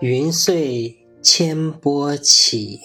[0.00, 2.80] 云碎千波起，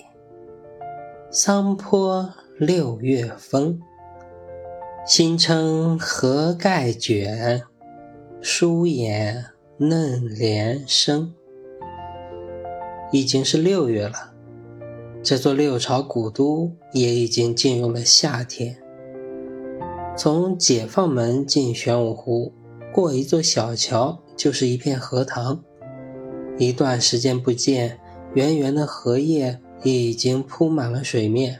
[1.31, 2.29] 桑坡
[2.59, 3.79] 六月风。
[5.07, 7.63] 新称荷盖卷，
[8.41, 9.45] 疏掩
[9.77, 11.33] 嫩莲生。
[13.13, 14.33] 已经是六月了，
[15.23, 18.75] 这座六朝古都也已经进入了夏天。
[20.17, 22.51] 从解放门进玄武湖，
[22.93, 25.63] 过一座小桥就是一片荷塘。
[26.57, 27.99] 一段时间不见，
[28.33, 31.59] 圆圆的荷叶也已经铺满了水面，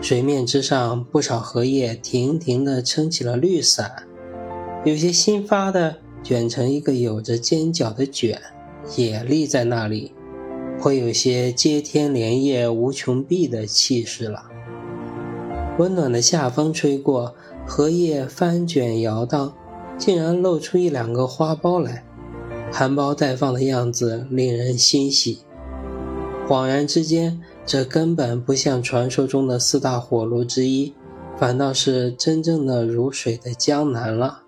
[0.00, 4.04] 水面之上不少荷叶亭亭地撑起了绿伞，
[4.84, 8.40] 有些新发的卷成一个有着尖角的卷，
[8.96, 10.12] 也立在那里，
[10.80, 14.44] 颇有些接天莲叶无穷碧的气势了。
[15.78, 17.34] 温暖的夏风吹过，
[17.66, 19.54] 荷叶翻卷摇荡，
[19.98, 22.04] 竟然露出一两个花苞来。
[22.76, 25.44] 含苞待放的样子令人欣喜，
[26.48, 30.92] 恍然之间，这根本不像传说中的四大火炉之一，
[31.38, 34.42] 反倒是真正的如水的江南了。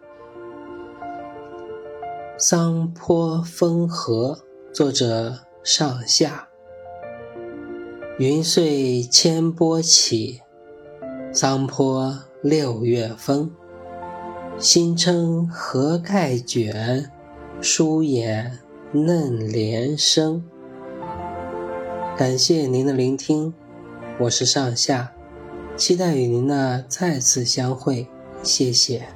[2.37, 4.41] 桑坡风荷，
[4.73, 6.49] 作者上下。
[8.19, 10.41] 云碎千波起，
[11.33, 13.53] 桑坡六月风。
[14.59, 17.13] 新称荷盖卷。
[17.61, 18.59] 疏眼
[18.93, 20.45] 嫩莲生。
[22.17, 23.53] 感谢您的聆听，
[24.21, 25.13] 我是上下，
[25.77, 28.07] 期待与您的再次相会，
[28.43, 29.16] 谢谢。